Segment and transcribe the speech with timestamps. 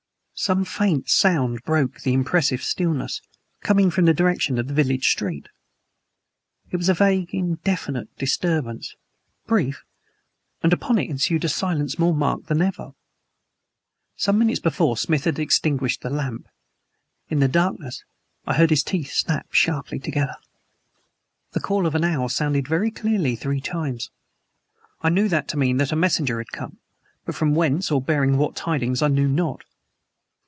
[0.33, 3.21] Some faint sound broke the impressive stillness,
[3.61, 5.49] coming from the direction of the village street.
[6.71, 8.95] It was a vague, indefinite disturbance,
[9.45, 9.83] brief,
[10.63, 12.93] and upon it ensued a silence more marked than ever.
[14.15, 16.47] Some minutes before, Smith had extinguished the lamp.
[17.29, 18.03] In the darkness
[18.47, 20.37] I heard his teeth snap sharply together.
[21.51, 24.09] The call of an owl sounded very clearly three times.
[25.01, 26.79] I knew that to mean that a messenger had come;
[27.25, 29.65] but from whence or bearing what tidings I knew not.